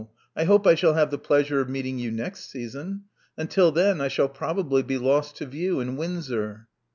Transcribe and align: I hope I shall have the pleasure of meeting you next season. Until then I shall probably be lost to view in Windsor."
I 0.35 0.45
hope 0.45 0.65
I 0.65 0.73
shall 0.73 0.95
have 0.95 1.11
the 1.11 1.19
pleasure 1.19 1.59
of 1.61 1.69
meeting 1.69 1.99
you 1.99 2.09
next 2.09 2.49
season. 2.49 3.03
Until 3.37 3.71
then 3.71 4.01
I 4.01 4.07
shall 4.07 4.29
probably 4.29 4.81
be 4.81 4.97
lost 4.97 5.35
to 5.35 5.45
view 5.45 5.79
in 5.79 5.95
Windsor." 5.95 6.67